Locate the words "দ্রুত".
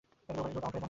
0.53-0.63